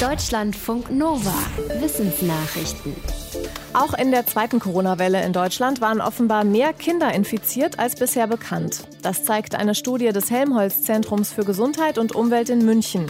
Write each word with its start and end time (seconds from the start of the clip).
Deutschlandfunk 0.00 0.90
Nova. 0.90 1.32
Wissensnachrichten. 1.80 2.94
Auch 3.72 3.94
in 3.94 4.10
der 4.10 4.26
zweiten 4.26 4.58
Corona-Welle 4.58 5.24
in 5.24 5.32
Deutschland 5.32 5.80
waren 5.80 6.02
offenbar 6.02 6.44
mehr 6.44 6.74
Kinder 6.74 7.14
infiziert 7.14 7.78
als 7.78 7.94
bisher 7.94 8.26
bekannt. 8.26 8.86
Das 9.00 9.24
zeigt 9.24 9.54
eine 9.54 9.74
Studie 9.74 10.12
des 10.12 10.30
Helmholtz-Zentrums 10.30 11.32
für 11.32 11.46
Gesundheit 11.46 11.96
und 11.96 12.14
Umwelt 12.14 12.50
in 12.50 12.66
München. 12.66 13.06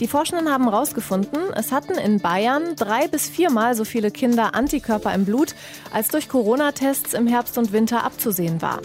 Die 0.00 0.08
Forschenden 0.08 0.50
haben 0.50 0.70
herausgefunden, 0.70 1.38
es 1.54 1.70
hatten 1.70 1.98
in 1.98 2.18
Bayern 2.18 2.76
drei 2.76 3.08
bis 3.08 3.28
viermal 3.28 3.74
so 3.74 3.84
viele 3.84 4.10
Kinder 4.10 4.54
Antikörper 4.54 5.14
im 5.14 5.26
Blut, 5.26 5.54
als 5.92 6.08
durch 6.08 6.30
Corona-Tests 6.30 7.12
im 7.12 7.26
Herbst 7.26 7.58
und 7.58 7.72
Winter 7.72 8.04
abzusehen 8.04 8.62
war. 8.62 8.80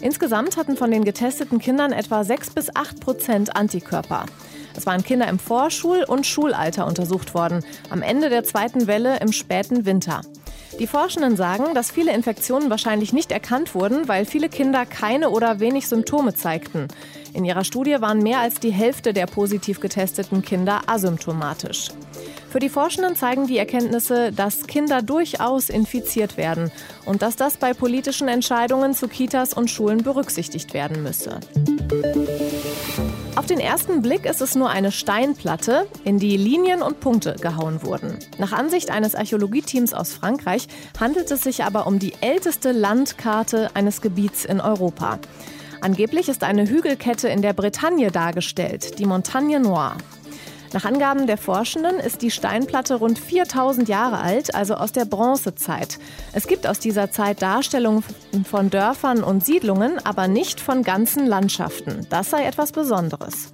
Insgesamt 0.00 0.56
hatten 0.56 0.76
von 0.76 0.90
den 0.90 1.04
getesteten 1.04 1.58
Kindern 1.58 1.92
etwa 1.92 2.24
sechs 2.24 2.50
bis 2.50 2.74
acht 2.74 3.00
Prozent 3.00 3.56
Antikörper. 3.56 4.26
Es 4.76 4.86
waren 4.86 5.02
Kinder 5.02 5.28
im 5.28 5.38
Vorschul- 5.40 6.04
und 6.04 6.26
Schulalter 6.26 6.86
untersucht 6.86 7.34
worden, 7.34 7.64
am 7.90 8.02
Ende 8.02 8.28
der 8.28 8.44
zweiten 8.44 8.86
Welle 8.86 9.18
im 9.20 9.32
späten 9.32 9.86
Winter. 9.86 10.20
Die 10.78 10.86
Forschenden 10.86 11.36
sagen, 11.36 11.74
dass 11.74 11.90
viele 11.90 12.14
Infektionen 12.14 12.70
wahrscheinlich 12.70 13.12
nicht 13.12 13.32
erkannt 13.32 13.74
wurden, 13.74 14.06
weil 14.06 14.24
viele 14.24 14.48
Kinder 14.48 14.86
keine 14.86 15.30
oder 15.30 15.58
wenig 15.58 15.88
Symptome 15.88 16.34
zeigten. 16.34 16.86
In 17.34 17.44
ihrer 17.44 17.64
Studie 17.64 17.96
waren 18.00 18.22
mehr 18.22 18.38
als 18.38 18.60
die 18.60 18.70
Hälfte 18.70 19.12
der 19.12 19.26
positiv 19.26 19.80
getesteten 19.80 20.42
Kinder 20.42 20.82
asymptomatisch. 20.86 21.90
Für 22.58 22.66
die 22.66 22.70
Forschenden 22.70 23.14
zeigen 23.14 23.46
die 23.46 23.56
Erkenntnisse, 23.56 24.32
dass 24.32 24.66
Kinder 24.66 25.00
durchaus 25.00 25.70
infiziert 25.70 26.36
werden 26.36 26.72
und 27.04 27.22
dass 27.22 27.36
das 27.36 27.56
bei 27.56 27.72
politischen 27.72 28.26
Entscheidungen 28.26 28.94
zu 28.94 29.06
Kitas 29.06 29.54
und 29.54 29.70
Schulen 29.70 30.02
berücksichtigt 30.02 30.74
werden 30.74 31.04
müsse. 31.04 31.38
Auf 33.36 33.46
den 33.46 33.60
ersten 33.60 34.02
Blick 34.02 34.24
ist 34.24 34.40
es 34.40 34.56
nur 34.56 34.70
eine 34.70 34.90
Steinplatte, 34.90 35.86
in 36.02 36.18
die 36.18 36.36
Linien 36.36 36.82
und 36.82 36.98
Punkte 36.98 37.36
gehauen 37.40 37.84
wurden. 37.84 38.18
Nach 38.38 38.50
Ansicht 38.50 38.90
eines 38.90 39.14
Archäologieteams 39.14 39.94
aus 39.94 40.12
Frankreich 40.12 40.66
handelt 40.98 41.30
es 41.30 41.42
sich 41.42 41.62
aber 41.62 41.86
um 41.86 42.00
die 42.00 42.14
älteste 42.20 42.72
Landkarte 42.72 43.70
eines 43.74 44.00
Gebiets 44.00 44.44
in 44.44 44.60
Europa. 44.60 45.20
Angeblich 45.80 46.28
ist 46.28 46.42
eine 46.42 46.68
Hügelkette 46.68 47.28
in 47.28 47.40
der 47.40 47.52
Bretagne 47.52 48.10
dargestellt, 48.10 48.98
die 48.98 49.06
Montagne 49.06 49.60
Noire. 49.60 49.94
Nach 50.72 50.84
Angaben 50.84 51.26
der 51.26 51.38
Forschenden 51.38 51.98
ist 51.98 52.20
die 52.20 52.30
Steinplatte 52.30 52.96
rund 52.96 53.18
4000 53.18 53.88
Jahre 53.88 54.18
alt, 54.18 54.54
also 54.54 54.74
aus 54.74 54.92
der 54.92 55.06
Bronzezeit. 55.06 55.98
Es 56.34 56.46
gibt 56.46 56.66
aus 56.66 56.78
dieser 56.78 57.10
Zeit 57.10 57.40
Darstellungen 57.40 58.04
von 58.44 58.68
Dörfern 58.68 59.22
und 59.22 59.46
Siedlungen, 59.46 59.98
aber 60.04 60.28
nicht 60.28 60.60
von 60.60 60.82
ganzen 60.82 61.26
Landschaften. 61.26 62.06
Das 62.10 62.30
sei 62.30 62.44
etwas 62.44 62.72
Besonderes. 62.72 63.52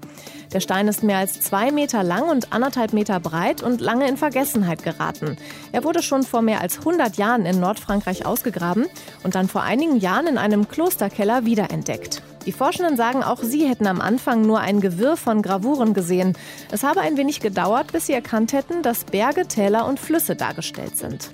Der 0.52 0.60
Stein 0.60 0.88
ist 0.88 1.02
mehr 1.02 1.18
als 1.18 1.40
zwei 1.40 1.70
Meter 1.70 2.02
lang 2.02 2.28
und 2.28 2.52
anderthalb 2.52 2.92
Meter 2.92 3.20
breit 3.20 3.62
und 3.62 3.80
lange 3.80 4.08
in 4.08 4.16
Vergessenheit 4.16 4.82
geraten. 4.82 5.36
Er 5.72 5.84
wurde 5.84 6.02
schon 6.02 6.24
vor 6.24 6.42
mehr 6.42 6.60
als 6.60 6.78
100 6.78 7.16
Jahren 7.16 7.46
in 7.46 7.60
Nordfrankreich 7.60 8.26
ausgegraben 8.26 8.86
und 9.22 9.34
dann 9.34 9.48
vor 9.48 9.62
einigen 9.62 9.98
Jahren 9.98 10.26
in 10.26 10.38
einem 10.38 10.68
Klosterkeller 10.68 11.44
wiederentdeckt. 11.44 12.22
Die 12.46 12.52
Forschenden 12.52 12.96
sagen, 12.96 13.22
auch 13.22 13.42
sie 13.42 13.66
hätten 13.66 13.86
am 13.86 14.00
Anfang 14.00 14.42
nur 14.42 14.60
ein 14.60 14.80
Gewirr 14.80 15.16
von 15.16 15.40
Gravuren 15.40 15.94
gesehen. 15.94 16.36
Es 16.70 16.82
habe 16.82 17.00
ein 17.00 17.16
wenig 17.16 17.40
gedauert, 17.40 17.92
bis 17.92 18.06
sie 18.06 18.12
erkannt 18.12 18.52
hätten, 18.52 18.82
dass 18.82 19.04
Berge, 19.04 19.46
Täler 19.46 19.86
und 19.86 19.98
Flüsse 19.98 20.36
dargestellt 20.36 20.96
sind. 20.96 21.30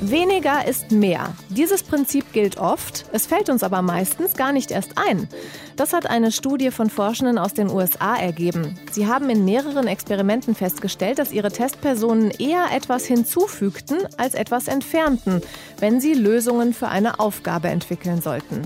Weniger 0.00 0.66
ist 0.66 0.90
mehr. 0.90 1.32
Dieses 1.48 1.82
Prinzip 1.82 2.32
gilt 2.32 2.58
oft, 2.58 3.06
es 3.12 3.26
fällt 3.26 3.48
uns 3.48 3.62
aber 3.62 3.80
meistens 3.80 4.34
gar 4.34 4.52
nicht 4.52 4.70
erst 4.70 4.98
ein. 4.98 5.28
Das 5.76 5.94
hat 5.94 6.10
eine 6.10 6.30
Studie 6.30 6.70
von 6.70 6.90
Forschenden 6.90 7.38
aus 7.38 7.54
den 7.54 7.70
USA 7.70 8.14
ergeben. 8.16 8.78
Sie 8.92 9.06
haben 9.06 9.30
in 9.30 9.46
mehreren 9.46 9.86
Experimenten 9.86 10.54
festgestellt, 10.54 11.18
dass 11.18 11.32
ihre 11.32 11.50
Testpersonen 11.50 12.30
eher 12.32 12.66
etwas 12.74 13.06
hinzufügten 13.06 13.98
als 14.18 14.34
etwas 14.34 14.68
entfernten, 14.68 15.40
wenn 15.80 16.00
sie 16.00 16.12
Lösungen 16.12 16.74
für 16.74 16.88
eine 16.88 17.18
Aufgabe 17.18 17.68
entwickeln 17.68 18.20
sollten. 18.20 18.62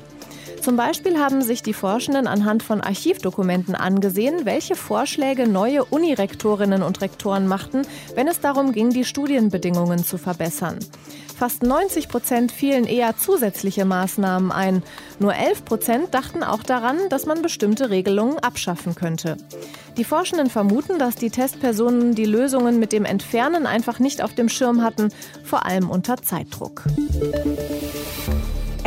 Zum 0.69 0.77
Beispiel 0.77 1.19
haben 1.19 1.41
sich 1.41 1.62
die 1.62 1.73
Forschenden 1.73 2.27
anhand 2.27 2.62
von 2.62 2.83
Archivdokumenten 2.83 3.75
angesehen, 3.75 4.45
welche 4.45 4.77
Vorschläge 4.77 5.49
neue 5.49 5.83
Unirektorinnen 5.83 6.83
und 6.83 7.01
Rektoren 7.01 7.47
machten, 7.47 7.87
wenn 8.15 8.29
es 8.29 8.41
darum 8.41 8.73
ging, 8.73 8.91
die 8.91 9.06
Studienbedingungen 9.06 10.05
zu 10.05 10.19
verbessern. 10.19 10.79
Fast 11.39 11.62
90 11.62 12.11
Prozent 12.11 12.53
fielen 12.53 12.84
eher 12.84 13.17
zusätzliche 13.17 13.87
Maßnahmen 13.87 14.53
ein. 14.53 14.83
Nur 15.19 15.34
11 15.34 15.65
Prozent 15.65 16.12
dachten 16.12 16.43
auch 16.43 16.62
daran, 16.62 16.99
dass 17.09 17.25
man 17.25 17.41
bestimmte 17.41 17.89
Regelungen 17.89 18.39
abschaffen 18.39 18.95
könnte. 18.95 19.39
Die 19.97 20.05
Forschenden 20.05 20.50
vermuten, 20.50 20.99
dass 20.99 21.15
die 21.15 21.31
Testpersonen 21.31 22.15
die 22.15 22.27
Lösungen 22.27 22.79
mit 22.79 22.93
dem 22.93 23.06
Entfernen 23.06 23.65
einfach 23.65 24.00
nicht 24.00 24.21
auf 24.21 24.35
dem 24.35 24.50
Schirm 24.50 24.83
hatten, 24.83 25.09
vor 25.45 25.65
allem 25.65 25.89
unter 25.89 26.19
Zeitdruck. 26.19 26.85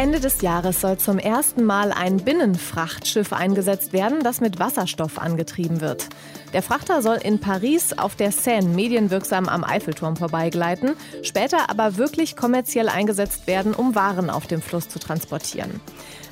Ende 0.01 0.19
des 0.19 0.41
Jahres 0.41 0.81
soll 0.81 0.97
zum 0.97 1.19
ersten 1.19 1.63
Mal 1.63 1.91
ein 1.91 2.17
Binnenfrachtschiff 2.17 3.33
eingesetzt 3.33 3.93
werden, 3.93 4.23
das 4.23 4.41
mit 4.41 4.57
Wasserstoff 4.57 5.19
angetrieben 5.19 5.79
wird. 5.79 6.09
Der 6.53 6.63
Frachter 6.63 7.03
soll 7.03 7.17
in 7.17 7.39
Paris 7.39 7.93
auf 7.93 8.15
der 8.15 8.31
Seine 8.31 8.67
medienwirksam 8.67 9.47
am 9.47 9.63
Eiffelturm 9.63 10.17
vorbeigleiten, 10.17 10.95
später 11.21 11.69
aber 11.69 11.97
wirklich 11.97 12.35
kommerziell 12.35 12.89
eingesetzt 12.89 13.45
werden, 13.45 13.75
um 13.75 13.93
Waren 13.93 14.31
auf 14.31 14.47
dem 14.47 14.63
Fluss 14.63 14.89
zu 14.89 14.97
transportieren. 14.97 15.79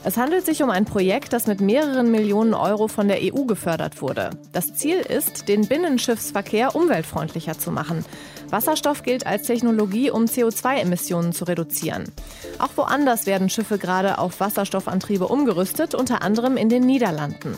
Es 0.04 0.18
handelt 0.18 0.46
sich 0.46 0.64
um 0.64 0.72
ein 0.72 0.86
Projekt, 0.86 1.32
das 1.34 1.46
mit 1.46 1.62
mehreren 1.62 2.10
Millionen 2.10 2.56
Euro 2.56 2.88
von 2.88 3.08
der 3.08 3.20
EU 3.22 3.44
gefördert 3.44 4.02
wurde. 4.02 4.32
Das 4.52 4.74
Ziel 4.74 4.98
ist, 4.98 5.48
den 5.48 5.68
Binnenschiffsverkehr 5.68 6.76
umweltfreundlicher 6.76 7.60
zu 7.60 7.70
machen. 7.70 8.04
Wasserstoff 8.50 9.04
gilt 9.04 9.28
als 9.28 9.44
Technologie, 9.44 10.10
um 10.10 10.26
CO2-Emissionen 10.26 11.34
zu 11.34 11.44
reduzieren. 11.44 12.06
Auch 12.58 12.70
woanders 12.78 13.26
werden 13.26 13.50
Schiffe 13.50 13.59
gerade 13.64 14.18
auf 14.18 14.40
Wasserstoffantriebe 14.40 15.28
umgerüstet, 15.28 15.96
unter 15.96 16.22
anderem 16.22 16.58
in 16.58 16.70
den 16.70 16.86
Niederlanden. 16.86 17.56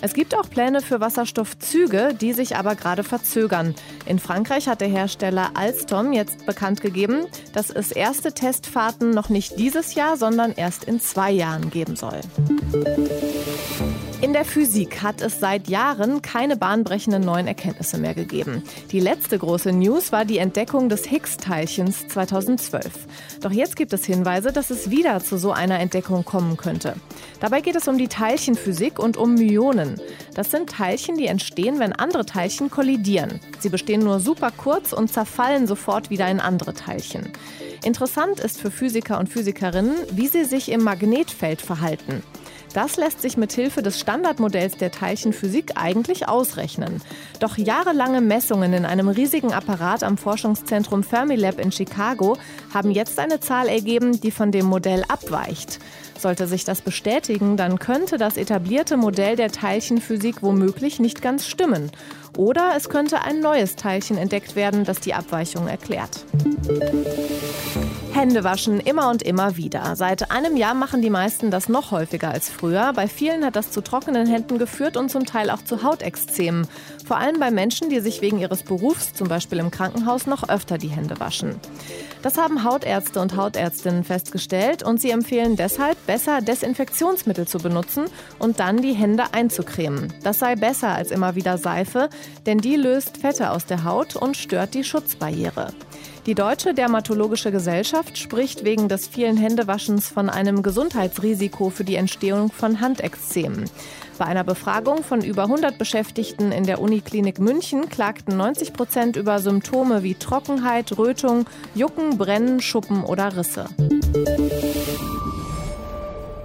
Es 0.00 0.14
gibt 0.14 0.34
auch 0.36 0.50
Pläne 0.50 0.80
für 0.80 1.00
Wasserstoffzüge, 1.00 2.14
die 2.20 2.32
sich 2.32 2.56
aber 2.56 2.74
gerade 2.74 3.04
verzögern. 3.04 3.74
In 4.04 4.18
Frankreich 4.18 4.68
hat 4.68 4.80
der 4.80 4.88
Hersteller 4.88 5.50
Alstom 5.54 6.12
jetzt 6.12 6.44
bekannt 6.44 6.80
gegeben, 6.80 7.26
dass 7.52 7.70
es 7.70 7.92
erste 7.92 8.32
Testfahrten 8.32 9.10
noch 9.10 9.28
nicht 9.28 9.58
dieses 9.58 9.94
Jahr, 9.94 10.16
sondern 10.16 10.52
erst 10.52 10.84
in 10.84 11.00
zwei 11.00 11.30
Jahren 11.30 11.70
geben 11.70 11.94
soll. 11.94 12.20
In 14.32 14.38
der 14.38 14.46
Physik 14.46 15.02
hat 15.02 15.20
es 15.20 15.40
seit 15.40 15.68
Jahren 15.68 16.22
keine 16.22 16.56
bahnbrechenden 16.56 17.22
neuen 17.22 17.46
Erkenntnisse 17.46 17.98
mehr 17.98 18.14
gegeben. 18.14 18.62
Die 18.90 18.98
letzte 18.98 19.38
große 19.38 19.72
News 19.72 20.10
war 20.10 20.24
die 20.24 20.38
Entdeckung 20.38 20.88
des 20.88 21.04
Higgs-Teilchens 21.04 22.08
2012. 22.08 22.82
Doch 23.42 23.50
jetzt 23.50 23.76
gibt 23.76 23.92
es 23.92 24.06
Hinweise, 24.06 24.50
dass 24.50 24.70
es 24.70 24.88
wieder 24.88 25.20
zu 25.20 25.36
so 25.36 25.52
einer 25.52 25.80
Entdeckung 25.80 26.24
kommen 26.24 26.56
könnte. 26.56 26.94
Dabei 27.40 27.60
geht 27.60 27.76
es 27.76 27.88
um 27.88 27.98
die 27.98 28.08
Teilchenphysik 28.08 28.98
und 28.98 29.18
um 29.18 29.34
Myonen. 29.34 30.00
Das 30.34 30.50
sind 30.50 30.70
Teilchen, 30.70 31.18
die 31.18 31.26
entstehen, 31.26 31.78
wenn 31.78 31.92
andere 31.92 32.24
Teilchen 32.24 32.70
kollidieren. 32.70 33.38
Sie 33.58 33.68
bestehen 33.68 34.00
nur 34.00 34.18
super 34.18 34.50
kurz 34.50 34.94
und 34.94 35.12
zerfallen 35.12 35.66
sofort 35.66 36.08
wieder 36.08 36.26
in 36.30 36.40
andere 36.40 36.72
Teilchen. 36.72 37.28
Interessant 37.84 38.40
ist 38.40 38.58
für 38.58 38.70
Physiker 38.70 39.18
und 39.18 39.28
Physikerinnen, 39.28 39.94
wie 40.12 40.28
sie 40.28 40.46
sich 40.46 40.70
im 40.70 40.82
Magnetfeld 40.82 41.60
verhalten. 41.60 42.22
Das 42.74 42.96
lässt 42.96 43.20
sich 43.20 43.36
mit 43.36 43.52
Hilfe 43.52 43.82
des 43.82 44.00
Standardmodells 44.00 44.76
der 44.78 44.90
Teilchenphysik 44.90 45.72
eigentlich 45.76 46.28
ausrechnen. 46.28 47.02
Doch 47.38 47.58
jahrelange 47.58 48.20
Messungen 48.20 48.72
in 48.72 48.86
einem 48.86 49.08
riesigen 49.08 49.52
Apparat 49.52 50.02
am 50.02 50.16
Forschungszentrum 50.16 51.02
Fermilab 51.02 51.58
in 51.58 51.70
Chicago 51.70 52.38
haben 52.72 52.90
jetzt 52.90 53.18
eine 53.18 53.40
Zahl 53.40 53.68
ergeben, 53.68 54.20
die 54.20 54.30
von 54.30 54.52
dem 54.52 54.66
Modell 54.66 55.04
abweicht. 55.08 55.80
Sollte 56.18 56.46
sich 56.46 56.64
das 56.64 56.80
bestätigen, 56.80 57.56
dann 57.56 57.78
könnte 57.78 58.16
das 58.16 58.36
etablierte 58.36 58.96
Modell 58.96 59.36
der 59.36 59.50
Teilchenphysik 59.50 60.42
womöglich 60.42 61.00
nicht 61.00 61.20
ganz 61.20 61.46
stimmen. 61.46 61.90
Oder 62.36 62.72
es 62.76 62.88
könnte 62.88 63.22
ein 63.22 63.40
neues 63.40 63.76
Teilchen 63.76 64.16
entdeckt 64.16 64.56
werden, 64.56 64.84
das 64.84 65.00
die 65.00 65.14
Abweichung 65.14 65.66
erklärt. 65.66 66.24
Hände 68.14 68.44
waschen 68.44 68.78
immer 68.78 69.08
und 69.08 69.22
immer 69.22 69.56
wieder. 69.56 69.96
Seit 69.96 70.30
einem 70.30 70.58
Jahr 70.58 70.74
machen 70.74 71.00
die 71.00 71.08
meisten 71.08 71.50
das 71.50 71.70
noch 71.70 71.92
häufiger 71.92 72.30
als 72.30 72.50
früher. 72.50 72.92
Bei 72.92 73.08
vielen 73.08 73.42
hat 73.42 73.56
das 73.56 73.70
zu 73.70 73.80
trockenen 73.80 74.26
Händen 74.26 74.58
geführt 74.58 74.98
und 74.98 75.10
zum 75.10 75.24
Teil 75.24 75.48
auch 75.48 75.62
zu 75.64 75.82
Hautexzemen. 75.82 76.68
Vor 77.06 77.16
allem 77.16 77.40
bei 77.40 77.50
Menschen, 77.50 77.88
die 77.88 78.00
sich 78.00 78.20
wegen 78.20 78.38
ihres 78.38 78.64
Berufs, 78.64 79.14
zum 79.14 79.28
Beispiel 79.28 79.58
im 79.58 79.70
Krankenhaus, 79.70 80.26
noch 80.26 80.46
öfter 80.50 80.76
die 80.76 80.88
Hände 80.88 81.20
waschen. 81.20 81.58
Das 82.20 82.36
haben 82.36 82.64
Hautärzte 82.64 83.18
und 83.18 83.34
Hautärztinnen 83.34 84.04
festgestellt 84.04 84.82
und 84.82 85.00
sie 85.00 85.10
empfehlen 85.10 85.56
deshalb, 85.56 85.96
besser 86.06 86.42
Desinfektionsmittel 86.42 87.48
zu 87.48 87.58
benutzen 87.58 88.04
und 88.38 88.60
dann 88.60 88.82
die 88.82 88.92
Hände 88.92 89.24
einzucremen. 89.32 90.12
Das 90.22 90.38
sei 90.38 90.54
besser 90.54 90.90
als 90.90 91.10
immer 91.10 91.34
wieder 91.34 91.56
Seife, 91.56 92.10
denn 92.44 92.58
die 92.58 92.76
löst 92.76 93.16
Fette 93.16 93.50
aus 93.50 93.64
der 93.64 93.84
Haut 93.84 94.16
und 94.16 94.36
stört 94.36 94.74
die 94.74 94.84
Schutzbarriere. 94.84 95.72
Die 96.24 96.36
Deutsche 96.36 96.72
Dermatologische 96.72 97.50
Gesellschaft 97.50 98.16
spricht 98.16 98.64
wegen 98.64 98.88
des 98.88 99.08
vielen 99.08 99.36
Händewaschens 99.36 100.06
von 100.08 100.30
einem 100.30 100.62
Gesundheitsrisiko 100.62 101.68
für 101.68 101.82
die 101.82 101.96
Entstehung 101.96 102.52
von 102.52 102.80
Handekzemen. 102.80 103.68
Bei 104.18 104.26
einer 104.26 104.44
Befragung 104.44 105.02
von 105.02 105.24
über 105.24 105.42
100 105.42 105.78
Beschäftigten 105.78 106.52
in 106.52 106.62
der 106.62 106.80
Uniklinik 106.80 107.40
München 107.40 107.88
klagten 107.88 108.36
90 108.36 108.72
Prozent 108.72 109.16
über 109.16 109.40
Symptome 109.40 110.04
wie 110.04 110.14
Trockenheit, 110.14 110.96
Rötung, 110.96 111.44
Jucken, 111.74 112.18
Brennen, 112.18 112.60
Schuppen 112.60 113.02
oder 113.02 113.36
Risse. 113.36 113.66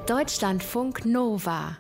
Deutschlandfunk 0.08 1.06
Nova 1.06 1.78